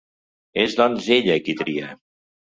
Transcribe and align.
És 0.63 0.77
doncs 0.79 1.11
ella 1.17 1.37
qui 1.45 1.57
tria. 1.61 1.93